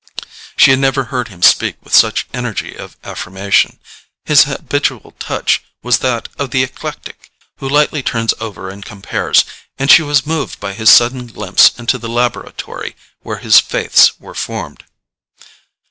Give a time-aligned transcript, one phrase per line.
[0.57, 3.77] She had never heard him speak with such energy of affirmation.
[4.25, 9.45] His habitual touch was that of the eclectic, who lightly turns over and compares;
[9.77, 14.33] and she was moved by this sudden glimpse into the laboratory where his faiths were
[14.33, 14.85] formed.